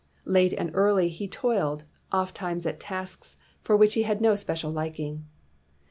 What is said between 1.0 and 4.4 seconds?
he toiled, ofttimes at tasks for which he had no